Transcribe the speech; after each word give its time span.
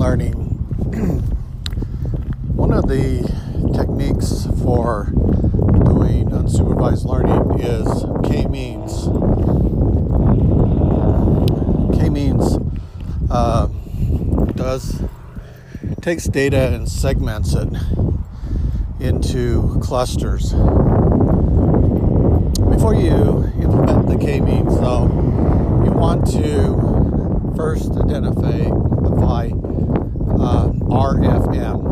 learning, 0.00 0.32
one 2.56 2.72
of 2.72 2.88
the 2.88 3.20
techniques 3.76 4.46
for 4.62 5.12
doing 5.84 6.24
unsupervised 6.30 7.04
learning 7.04 7.60
is 7.60 7.86
k-means. 8.26 9.10
K-means 11.98 12.56
uh, 13.30 13.66
does 14.54 15.02
takes 16.00 16.24
data 16.24 16.72
and 16.72 16.88
segments 16.88 17.52
it 17.52 17.68
into 19.00 19.78
clusters. 19.82 20.54
Before 22.70 22.94
you 22.94 23.52
implement 23.60 24.08
the 24.08 24.16
k-means, 24.18 24.80
though, 24.80 25.04
you 25.84 25.92
want 25.92 26.26
to 26.28 27.52
first 27.54 27.90
identify 27.90 28.70
uh, 30.40 30.70
RFM. 30.88 31.82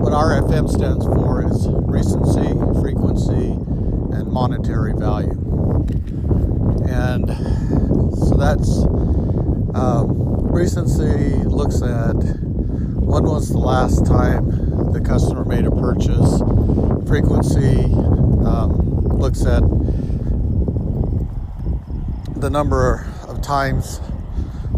What 0.00 0.12
RFM 0.12 0.68
stands 0.70 1.06
for 1.06 1.46
is 1.50 1.66
recency, 1.68 2.52
frequency, 2.80 3.52
and 4.14 4.30
monetary 4.30 4.92
value. 4.92 5.40
And 6.86 7.26
so 8.18 8.36
that's 8.36 8.84
um, 9.74 10.46
recency 10.52 11.36
looks 11.44 11.80
at 11.80 12.12
when 12.12 13.24
was 13.24 13.48
the 13.48 13.58
last 13.58 14.04
time 14.04 14.92
the 14.92 15.00
customer 15.00 15.44
made 15.46 15.64
a 15.64 15.70
purchase. 15.70 16.38
Frequency 17.08 17.84
um, 18.44 19.08
looks 19.08 19.46
at 19.46 19.62
the 22.40 22.50
number 22.50 23.06
of 23.26 23.40
times 23.40 24.00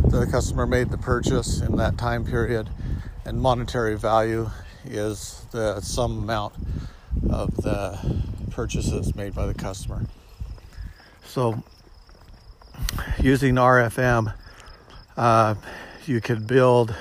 the 0.09 0.27
customer 0.31 0.67
made 0.67 0.91
the 0.91 0.99
purchase 0.99 1.61
in 1.61 1.77
that 1.77 1.99
time 1.99 2.25
period, 2.25 2.71
and 3.25 3.41
monetary 3.41 3.97
value 3.97 4.51
is 4.85 5.45
the 5.51 5.81
sum 5.81 6.19
amount 6.23 6.55
of 7.29 7.55
the 7.57 7.99
purchases 8.51 9.15
made 9.15 9.35
by 9.35 9.47
the 9.47 9.55
customer. 9.55 10.07
So, 11.25 11.63
using 13.21 13.57
RFM, 13.57 14.33
uh, 15.17 15.55
you 16.07 16.21
could 16.21 16.47
build 16.47 16.95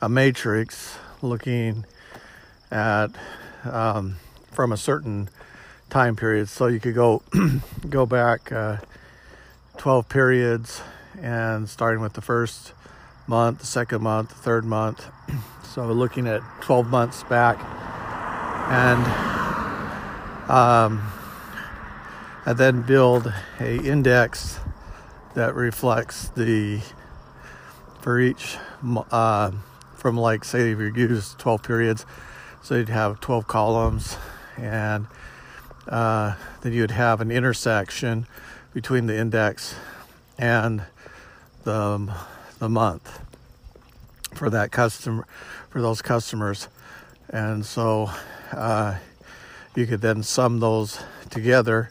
a 0.00 0.08
matrix 0.08 0.96
looking 1.20 1.84
at 2.70 3.08
um, 3.64 4.16
from 4.50 4.72
a 4.72 4.76
certain 4.76 5.28
time 5.90 6.16
period. 6.16 6.48
So 6.48 6.66
you 6.66 6.80
could 6.80 6.94
go 6.94 7.22
go 7.90 8.06
back 8.06 8.50
uh, 8.50 8.78
12 9.76 10.08
periods 10.08 10.82
and 11.20 11.68
starting 11.68 12.00
with 12.00 12.12
the 12.12 12.20
first 12.20 12.72
month, 13.26 13.60
the 13.60 13.66
second 13.66 14.02
month, 14.02 14.30
the 14.30 14.34
third 14.36 14.64
month. 14.64 15.06
So 15.62 15.86
looking 15.86 16.26
at 16.26 16.42
12 16.62 16.88
months 16.88 17.22
back, 17.22 17.56
and 18.72 19.06
um, 20.50 21.00
then 22.44 22.82
build 22.82 23.32
a 23.60 23.76
index 23.76 24.58
that 25.34 25.54
reflects 25.54 26.28
the 26.30 26.80
for 28.00 28.18
each 28.18 28.56
uh, 29.12 29.52
from 29.94 30.16
like 30.16 30.44
say 30.44 30.72
if 30.72 30.78
you 30.80 30.92
use 30.92 31.36
12 31.38 31.62
periods, 31.62 32.06
so 32.62 32.74
you'd 32.74 32.88
have 32.88 33.20
12 33.20 33.46
columns, 33.46 34.16
and 34.56 35.06
uh, 35.86 36.34
then 36.62 36.72
you'd 36.72 36.90
have 36.90 37.20
an 37.20 37.30
intersection 37.30 38.26
between 38.72 39.06
the 39.06 39.16
index 39.16 39.76
and 40.38 40.82
the, 41.64 42.14
the 42.58 42.68
month 42.68 43.20
for 44.34 44.50
that 44.50 44.70
customer 44.70 45.26
for 45.70 45.80
those 45.80 46.02
customers. 46.02 46.68
And 47.28 47.64
so 47.64 48.10
uh, 48.52 48.96
you 49.74 49.86
could 49.86 50.00
then 50.00 50.22
sum 50.22 50.60
those 50.60 51.00
together 51.30 51.90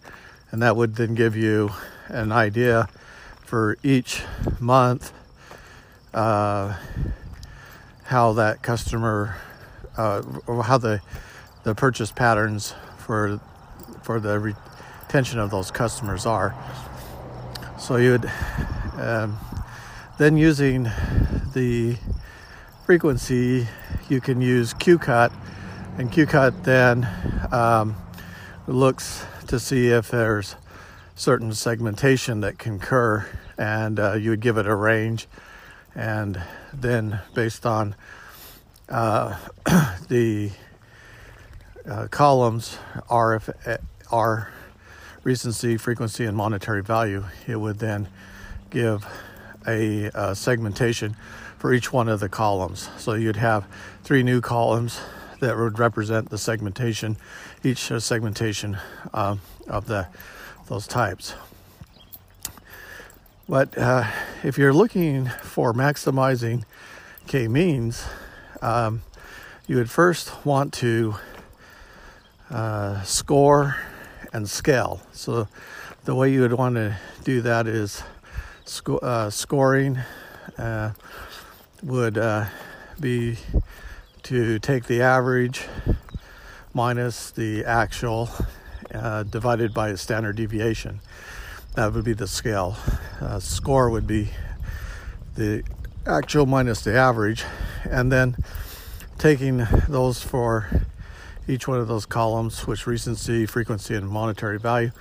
and 0.52 0.62
that 0.62 0.75
would 0.75 0.96
then 0.96 1.16
give 1.16 1.35
you 1.35 1.72
an 2.08 2.31
idea 2.31 2.88
for 3.41 3.78
each 3.84 4.24
month 4.59 5.13
uh, 6.13 6.75
how 8.06 8.34
that 8.34 8.62
customer 8.62 9.38
uh, 9.97 10.22
how 10.63 10.78
the 10.78 11.02
the 11.63 11.75
purchase 11.75 12.12
patterns 12.12 12.74
for 12.97 13.40
for 14.02 14.19
the 14.19 14.40
retention 14.40 15.40
of 15.40 15.52
those 15.52 15.72
customers 15.72 16.25
are. 16.25 16.56
So 17.78 17.97
you 17.97 18.12
would 18.12 18.31
um, 18.97 19.38
then 20.19 20.35
using 20.35 20.84
the 21.53 21.96
frequency, 22.85 23.66
you 24.09 24.19
can 24.19 24.41
use 24.41 24.74
QCut, 24.74 25.31
and 25.97 26.12
QCut 26.12 26.66
then 26.66 27.07
um, 27.53 27.96
looks 28.68 29.25
to 29.47 29.58
see 29.58 29.88
if 29.88 30.12
there's 30.12 30.58
certain 31.16 31.53
segmentation 31.53 32.41
that 32.41 32.59
can 32.59 32.75
occur, 32.75 33.25
and 33.58 33.97
uh, 33.97 34.13
you 34.16 34.31
would 34.31 34.41
give 34.41 34.58
it 34.58 34.68
a 34.68 34.75
range, 34.75 35.25
and 35.96 36.44
then 36.74 37.22
based 37.34 37.66
on 37.66 37.96
uh, 38.90 39.38
the 40.09 40.52
uh, 41.90 42.08
columns 42.12 42.78
R, 43.09 43.35
if, 43.35 43.50
R 44.12 44.52
recency, 45.24 45.78
frequency, 45.78 46.25
and 46.25 46.35
monetary 46.35 46.84
value, 46.84 47.24
it 47.47 47.56
would 47.56 47.79
then 47.79 48.09
give 48.69 49.08
a, 49.68 50.06
a 50.14 50.36
segmentation 50.36 51.16
for 51.58 51.74
each 51.74 51.92
one 51.92 52.08
of 52.08 52.20
the 52.20 52.30
columns. 52.30 52.90
So 52.97 53.14
you'd 53.14 53.36
have 53.36 53.66
three 54.03 54.24
new 54.24 54.42
columns 54.42 55.00
that 55.40 55.58
would 55.58 55.80
represent 55.80 56.30
the 56.30 56.38
segmentation, 56.38 57.18
each 57.64 57.92
segmentation 58.00 58.78
uh, 59.14 59.38
of 59.68 59.86
the 59.88 60.08
those 60.68 60.88
types. 60.88 61.34
But 63.47 63.75
uh, 63.75 64.06
if 64.44 64.59
you're 64.59 64.74
looking 64.74 65.25
for 65.25 65.74
maximizing 65.74 66.64
k-means, 67.26 68.06
um, 68.62 69.02
you 69.66 69.78
would 69.78 69.90
first 69.90 70.46
want 70.46 70.74
to 70.74 71.16
uh, 72.52 73.02
score 73.02 73.78
and 74.31 74.47
scale. 74.47 75.02
So 75.14 75.47
the 76.06 76.14
way 76.14 76.31
you 76.31 76.41
would 76.41 76.53
want 76.53 76.76
to 76.76 76.97
do 77.24 77.41
that 77.41 77.66
is 77.66 78.03
sco- 78.69 78.97
uh, 78.97 79.30
scoring 79.30 80.00
uh, 80.57 80.91
would 81.84 82.18
uh, 82.18 82.46
be 83.00 83.38
to 84.24 84.59
take 84.59 84.85
the 84.85 85.02
average 85.02 85.66
minus 86.74 87.31
the 87.31 87.66
actual 87.66 88.29
uh, 88.94 89.24
divided 89.24 89.74
by 89.74 89.90
a 89.90 89.97
standard 89.97 90.35
deviation. 90.35 91.00
That 91.75 91.94
would 91.94 92.03
be 92.03 92.13
the 92.13 92.28
scale. 92.28 92.78
Uh, 93.19 93.40
score 93.40 93.90
would 93.90 94.08
be 94.08 94.29
the 95.35 95.63
actual 96.06 96.46
minus 96.46 96.81
the 96.81 96.96
average, 96.96 97.44
and 97.90 98.12
then 98.12 98.35
taking 99.18 99.68
those 99.88 100.22
for 100.22 100.69
each 101.47 101.68
one 101.68 101.79
of 101.79 101.88
those 101.88 102.06
columns, 102.06 102.68
which 102.68 102.85
recency, 102.85 103.46
frequency, 103.46 103.96
and 103.96 104.08
monetary 104.08 104.59
value, 104.59 104.91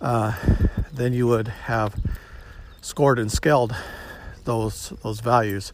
uh, 0.00 0.34
then 0.92 1.12
you 1.12 1.26
would 1.26 1.48
have 1.48 1.94
scored 2.80 3.18
and 3.18 3.30
scaled 3.30 3.74
those 4.44 4.92
those 5.02 5.20
values. 5.20 5.72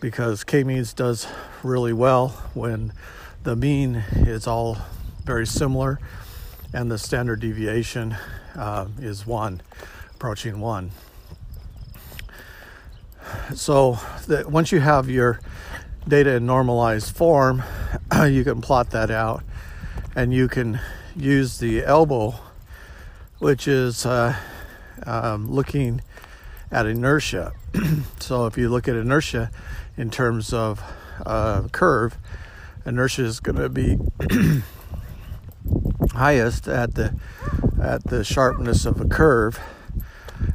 Because 0.00 0.44
k-means 0.44 0.92
does 0.92 1.28
really 1.62 1.92
well 1.92 2.28
when 2.54 2.92
the 3.44 3.56
mean 3.56 4.04
is 4.12 4.46
all 4.46 4.78
very 5.24 5.46
similar 5.46 6.00
and 6.72 6.90
the 6.90 6.98
standard 6.98 7.40
deviation 7.40 8.16
uh, 8.56 8.86
is 9.00 9.26
one 9.26 9.62
approaching 10.14 10.60
one. 10.60 10.90
So 13.54 13.98
that 14.28 14.50
once 14.50 14.72
you 14.72 14.80
have 14.80 15.08
your 15.08 15.40
data 16.06 16.34
in 16.34 16.46
normalized 16.46 17.14
form 17.14 17.62
you 18.26 18.44
can 18.44 18.60
plot 18.60 18.90
that 18.90 19.10
out 19.10 19.44
and 20.16 20.32
you 20.32 20.48
can 20.48 20.80
use 21.14 21.58
the 21.58 21.84
elbow 21.84 22.34
which 23.38 23.68
is 23.68 24.04
uh, 24.06 24.36
um, 25.06 25.50
looking 25.50 26.00
at 26.70 26.86
inertia. 26.86 27.52
so 28.20 28.46
if 28.46 28.56
you 28.56 28.68
look 28.68 28.88
at 28.88 28.96
inertia 28.96 29.50
in 29.96 30.10
terms 30.10 30.52
of 30.52 30.82
uh, 31.24 31.68
curve, 31.72 32.16
inertia 32.86 33.24
is 33.24 33.40
going 33.40 33.56
to 33.56 33.68
be 33.68 33.98
highest 36.12 36.68
at 36.68 36.94
the 36.94 37.14
at 37.80 38.04
the 38.04 38.24
sharpness 38.24 38.86
of 38.86 39.00
a 39.00 39.06
curve, 39.06 39.60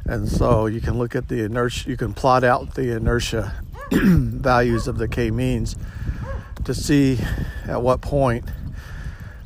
and 0.04 0.28
so 0.28 0.66
you 0.66 0.80
can 0.80 0.98
look 0.98 1.14
at 1.14 1.28
the 1.28 1.44
inertia. 1.44 1.88
You 1.88 1.96
can 1.96 2.14
plot 2.14 2.44
out 2.44 2.74
the 2.74 2.96
inertia 2.96 3.54
values 3.92 4.88
of 4.88 4.98
the 4.98 5.08
k-means 5.08 5.76
to 6.64 6.74
see 6.74 7.18
at 7.66 7.80
what 7.80 8.00
point 8.00 8.44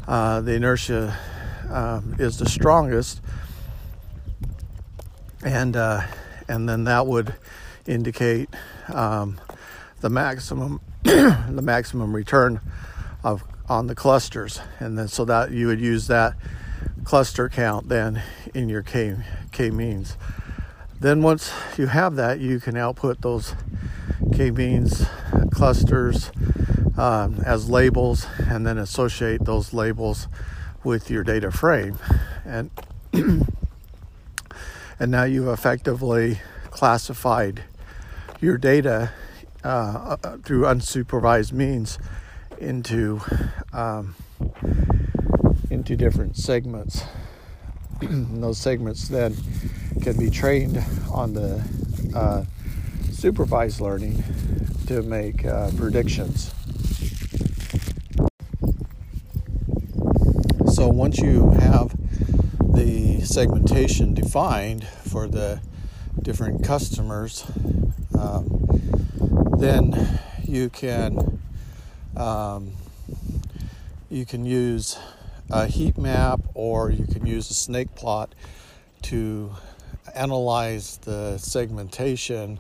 uh, 0.08 0.40
the 0.40 0.54
inertia 0.54 1.16
um, 1.70 2.16
is 2.18 2.38
the 2.38 2.48
strongest 2.48 3.20
and 5.42 5.76
uh, 5.76 6.02
and 6.48 6.68
then 6.68 6.84
that 6.84 7.06
would 7.06 7.34
indicate 7.86 8.48
um, 8.92 9.40
the 10.00 10.10
maximum 10.10 10.80
the 11.02 11.60
maximum 11.62 12.14
return 12.14 12.60
of 13.24 13.42
on 13.68 13.86
the 13.86 13.94
clusters, 13.94 14.60
and 14.80 14.98
then 14.98 15.08
so 15.08 15.24
that 15.24 15.50
you 15.50 15.66
would 15.66 15.80
use 15.80 16.06
that 16.06 16.34
cluster 17.04 17.48
count 17.48 17.88
then 17.88 18.22
in 18.54 18.68
your 18.68 18.82
K 18.82 19.16
K 19.50 19.70
means. 19.70 20.16
Then 21.00 21.22
once 21.22 21.52
you 21.76 21.86
have 21.86 22.14
that, 22.16 22.38
you 22.38 22.60
can 22.60 22.76
output 22.76 23.22
those 23.22 23.54
K 24.34 24.50
means 24.50 25.06
clusters 25.50 26.30
um, 26.96 27.40
as 27.44 27.68
labels, 27.68 28.26
and 28.38 28.66
then 28.66 28.78
associate 28.78 29.44
those 29.44 29.72
labels 29.72 30.28
with 30.84 31.10
your 31.10 31.24
data 31.24 31.50
frame, 31.50 31.98
and 32.44 32.70
and 34.98 35.10
now 35.10 35.24
you've 35.24 35.48
effectively 35.48 36.40
classified 36.70 37.62
your 38.40 38.58
data 38.58 39.12
uh, 39.64 40.16
uh, 40.22 40.36
through 40.38 40.62
unsupervised 40.62 41.52
means 41.52 41.98
into 42.58 43.20
um, 43.72 44.14
into 45.70 45.96
different 45.96 46.36
segments. 46.36 47.04
those 48.00 48.58
segments 48.58 49.08
then 49.08 49.36
can 50.02 50.18
be 50.18 50.28
trained 50.28 50.82
on 51.12 51.32
the 51.32 51.62
uh, 52.14 52.44
supervised 53.12 53.80
learning 53.80 54.22
to 54.86 55.02
make 55.02 55.44
uh, 55.46 55.70
predictions. 55.76 56.52
So 60.74 60.88
once 60.88 61.18
you 61.18 61.50
have 61.50 61.94
the 62.74 63.20
segmentation 63.22 64.14
defined 64.14 64.84
for 64.86 65.26
the 65.26 65.60
different 66.20 66.64
customers, 66.64 67.44
um, 68.18 68.68
then 69.58 70.20
you 70.44 70.68
can 70.70 71.40
um, 72.16 72.72
you 74.10 74.26
can 74.26 74.44
use 74.44 74.98
a 75.50 75.66
heat 75.66 75.96
map 75.96 76.40
or 76.54 76.90
you 76.90 77.06
can 77.06 77.26
use 77.26 77.50
a 77.50 77.54
snake 77.54 77.94
plot 77.94 78.34
to 79.02 79.50
analyze 80.14 80.98
the 80.98 81.38
segmentation 81.38 82.58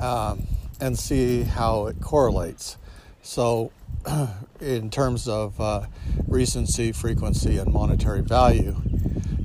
um, 0.00 0.46
and 0.80 0.98
see 0.98 1.42
how 1.42 1.86
it 1.86 2.00
correlates. 2.00 2.76
So, 3.22 3.70
in 4.60 4.90
terms 4.90 5.28
of 5.28 5.60
uh, 5.60 5.86
recency, 6.26 6.92
frequency, 6.92 7.58
and 7.58 7.72
monetary 7.72 8.22
value, 8.22 8.76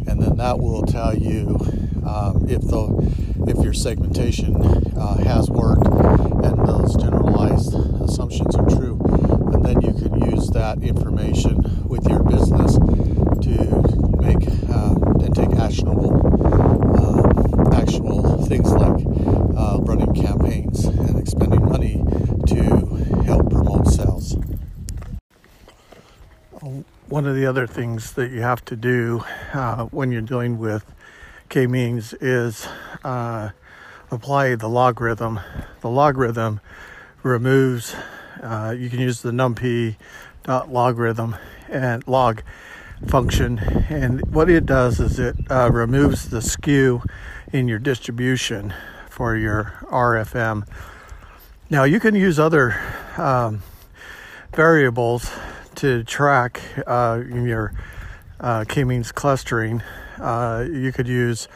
and 0.07 0.21
then 0.21 0.37
that 0.37 0.59
will 0.59 0.83
tell 0.83 1.15
you 1.15 1.57
um, 2.05 2.45
if 2.47 2.61
the 2.61 3.45
if 3.47 3.63
your 3.63 3.73
segmentation 3.73 4.55
uh, 4.97 5.17
has 5.23 5.49
worked 5.49 5.85
and 5.85 6.67
those 6.67 6.95
generalized 6.95 7.73
assumptions 8.01 8.55
are 8.55 8.67
true, 8.69 8.99
and 9.53 9.63
then 9.65 9.81
you 9.81 9.93
can 9.93 10.31
use 10.31 10.49
that 10.49 10.81
information 10.83 11.61
with 11.87 12.07
your 12.07 12.23
business 12.23 12.75
to 12.75 13.55
make 14.21 14.47
uh, 14.69 14.95
and 15.23 15.35
take 15.35 15.51
actionable 15.59 16.13
uh, 16.97 17.75
actual 17.75 18.43
things 18.45 18.71
like 18.73 19.05
uh, 19.57 19.79
running 19.81 20.13
campaigns 20.13 20.85
and 20.85 21.19
expending 21.19 21.63
money 21.65 22.03
to 22.47 22.63
help 23.25 23.49
promote 23.49 23.87
sales. 23.87 24.35
One 27.15 27.27
of 27.27 27.35
the 27.37 27.45
other 27.45 27.65
things 27.65 28.11
that 28.15 28.31
you 28.31 28.41
have 28.41 28.65
to 28.65 28.75
do 28.75 29.23
uh, 29.53 29.85
when 29.85 30.11
you're 30.11 30.21
dealing 30.21 30.57
with 30.57 30.83
k-means 31.47 32.11
is 32.15 32.67
uh, 33.05 33.51
apply 34.11 34.55
the 34.55 34.67
logarithm. 34.67 35.39
The 35.79 35.89
logarithm 35.89 36.59
removes, 37.23 37.95
uh, 38.43 38.75
you 38.77 38.89
can 38.89 38.99
use 38.99 39.21
the 39.21 39.31
numpy 39.31 39.95
dot 40.43 40.69
logarithm 40.69 41.37
and 41.69 42.05
log 42.05 42.43
function. 43.07 43.59
And 43.87 44.19
what 44.33 44.49
it 44.49 44.65
does 44.65 44.99
is 44.99 45.17
it 45.17 45.37
uh, 45.49 45.69
removes 45.71 46.27
the 46.27 46.41
skew 46.41 47.01
in 47.53 47.69
your 47.69 47.79
distribution 47.79 48.73
for 49.09 49.37
your 49.37 49.73
RFM. 49.83 50.67
Now 51.69 51.85
you 51.85 52.01
can 52.01 52.13
use 52.13 52.39
other 52.39 52.77
um, 53.15 53.63
variables 54.53 55.31
to 55.77 56.03
track 56.03 56.61
uh, 56.87 57.21
your 57.27 57.73
uh, 58.39 58.65
k-means 58.67 59.11
clustering 59.11 59.81
uh, 60.19 60.65
you 60.69 60.91
could 60.91 61.07
use 61.07 61.47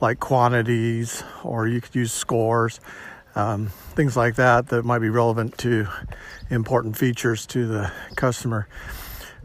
like 0.00 0.20
quantities 0.20 1.22
or 1.42 1.66
you 1.66 1.80
could 1.80 1.94
use 1.94 2.12
scores, 2.12 2.80
um, 3.34 3.68
things 3.94 4.16
like 4.16 4.36
that 4.36 4.68
that 4.68 4.84
might 4.84 4.98
be 4.98 5.08
relevant 5.08 5.56
to 5.58 5.86
important 6.50 6.96
features 6.96 7.46
to 7.46 7.66
the 7.66 7.92
customer. 8.16 8.68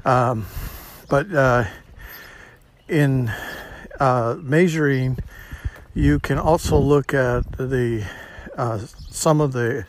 Um, 0.06 0.46
but 1.10 1.32
uh, 1.34 1.66
in 2.88 3.32
uh, 4.00 4.36
measuring, 4.40 5.18
you 5.94 6.20
can 6.20 6.38
also 6.38 6.78
look 6.78 7.14
at 7.14 7.52
the 7.54 8.06
uh, 8.58 8.78
sum 8.78 9.42
of 9.42 9.54
the 9.54 9.86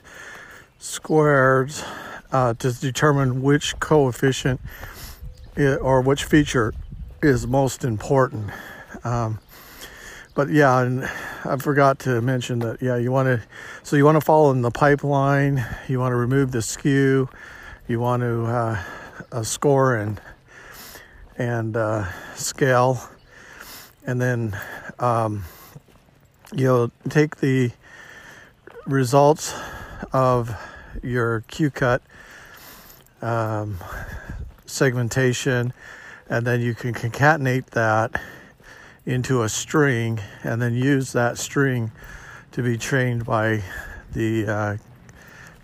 squares 0.78 1.84
uh, 2.32 2.54
to 2.54 2.72
determine 2.72 3.42
which 3.42 3.78
coefficient 3.80 4.60
or 5.56 6.00
which 6.00 6.24
feature 6.24 6.72
is 7.22 7.46
most 7.46 7.84
important. 7.84 8.50
Um, 9.04 9.40
but 10.34 10.48
yeah, 10.48 10.80
and 10.80 11.04
I 11.44 11.56
forgot 11.56 11.98
to 12.00 12.20
mention 12.20 12.60
that. 12.60 12.80
Yeah, 12.80 12.96
you 12.96 13.10
want 13.10 13.26
to, 13.26 13.42
so 13.82 13.96
you 13.96 14.04
want 14.04 14.16
to 14.16 14.20
follow 14.20 14.52
in 14.52 14.62
the 14.62 14.70
pipeline. 14.70 15.64
You 15.88 15.98
want 15.98 16.12
to 16.12 16.16
remove 16.16 16.52
the 16.52 16.62
skew. 16.62 17.28
You 17.88 18.00
want 18.00 18.22
to 18.22 18.44
uh, 18.44 18.82
uh, 19.32 19.42
score 19.42 19.96
and 19.96 20.20
and 21.36 21.76
uh, 21.76 22.06
scale, 22.34 23.02
and 24.06 24.20
then 24.20 24.58
um, 24.98 25.44
you'll 26.54 26.92
take 27.08 27.36
the 27.36 27.72
results 28.86 29.54
of 30.12 30.54
your 31.02 31.42
Q 31.48 31.70
cut 31.70 32.02
um, 33.22 33.78
segmentation 34.66 35.72
and 36.30 36.46
then 36.46 36.60
you 36.60 36.74
can 36.74 36.94
concatenate 36.94 37.66
that 37.70 38.20
into 39.04 39.42
a 39.42 39.48
string 39.48 40.20
and 40.44 40.62
then 40.62 40.74
use 40.74 41.12
that 41.12 41.36
string 41.36 41.90
to 42.52 42.62
be 42.62 42.78
trained 42.78 43.26
by 43.26 43.62
the 44.12 44.46
uh, 44.46 44.76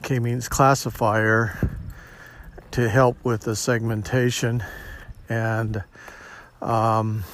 k-means 0.03 0.49
classifier 0.49 1.71
to 2.73 2.89
help 2.89 3.17
with 3.25 3.43
the 3.43 3.55
segmentation. 3.55 4.63
And 5.29 5.83
um, 6.61 7.25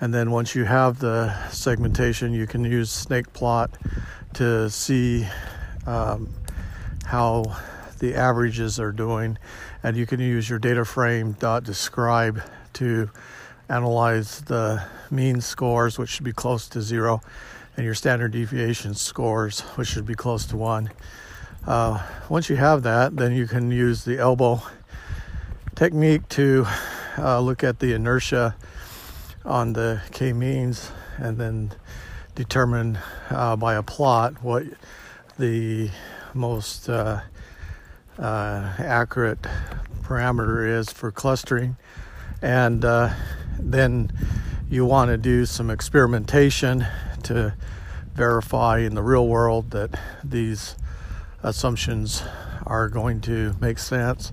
and 0.00 0.12
then 0.12 0.30
once 0.30 0.54
you 0.54 0.64
have 0.64 0.98
the 0.98 1.32
segmentation 1.50 2.32
you 2.32 2.46
can 2.46 2.64
use 2.64 2.90
snake 2.90 3.32
plot 3.32 3.70
to 4.34 4.68
see 4.68 5.26
um, 5.86 6.28
how 7.06 7.56
the 7.98 8.14
averages 8.14 8.80
are 8.80 8.92
doing. 8.92 9.38
And 9.82 9.96
you 9.96 10.06
can 10.06 10.20
use 10.20 10.48
your 10.48 10.58
data 10.58 10.84
frame 10.84 11.32
dot 11.38 11.64
describe 11.64 12.42
to 12.74 13.10
analyze 13.68 14.40
the 14.42 14.84
mean 15.10 15.40
scores 15.40 15.98
which 15.98 16.10
should 16.10 16.24
be 16.24 16.32
close 16.32 16.68
to 16.68 16.82
zero 16.82 17.20
and 17.76 17.84
your 17.84 17.94
standard 17.94 18.32
deviation 18.32 18.94
scores 18.94 19.60
which 19.76 19.88
should 19.88 20.06
be 20.06 20.14
close 20.14 20.44
to 20.46 20.56
one. 20.56 20.90
Uh, 21.66 22.02
once 22.28 22.50
you 22.50 22.56
have 22.56 22.82
that 22.82 23.16
then 23.16 23.32
you 23.32 23.46
can 23.46 23.70
use 23.70 24.04
the 24.04 24.18
elbow 24.18 24.60
technique 25.74 26.28
to 26.28 26.66
uh, 27.16 27.40
look 27.40 27.64
at 27.64 27.78
the 27.78 27.94
inertia 27.94 28.54
on 29.44 29.72
the 29.72 30.00
k-means 30.12 30.90
and 31.16 31.38
then 31.38 31.72
determine 32.34 32.98
uh, 33.30 33.56
by 33.56 33.74
a 33.74 33.82
plot 33.82 34.34
what 34.42 34.64
the 35.38 35.90
most 36.34 36.88
uh, 36.88 37.20
uh, 38.18 38.72
accurate 38.78 39.42
parameter 40.02 40.66
is 40.66 40.90
for 40.90 41.10
clustering. 41.10 41.76
And 42.42 42.84
uh, 42.84 43.12
then 43.58 44.10
you 44.68 44.84
want 44.84 45.10
to 45.10 45.16
do 45.16 45.46
some 45.46 45.70
experimentation 45.70 46.86
to 47.24 47.54
verify 48.14 48.78
in 48.78 48.94
the 48.94 49.02
real 49.02 49.26
world 49.26 49.70
that 49.70 49.98
these 50.22 50.76
assumptions 51.42 52.22
are 52.66 52.88
going 52.88 53.20
to 53.22 53.54
make 53.60 53.78
sense. 53.78 54.32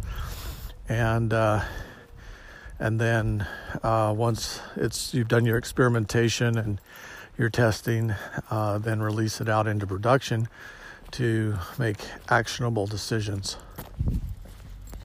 And 0.89 1.34
uh, 1.34 1.63
and 2.79 3.00
then 3.00 3.48
uh, 3.84 4.13
once 4.15 4.60
it's 4.75 5.13
you've 5.13 5.27
done 5.27 5.46
your 5.46 5.58
experimentation 5.58 6.58
and 6.58 6.81
your 7.38 7.50
testing, 7.50 8.13
uh, 8.50 8.77
then 8.79 9.01
release 9.01 9.39
it 9.39 9.48
out 9.48 9.67
into 9.67 9.88
production 9.88 10.48
to 11.12 11.58
make 11.77 12.00
actionable 12.30 12.88
decisions. 12.88 13.58